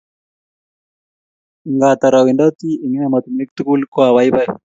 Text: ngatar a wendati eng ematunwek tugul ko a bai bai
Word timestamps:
ngatar 1.75 2.13
a 2.17 2.25
wendati 2.25 2.69
eng 2.83 2.95
ematunwek 3.07 3.49
tugul 3.57 3.81
ko 3.91 3.99
a 4.07 4.13
bai 4.15 4.29
bai 4.35 4.49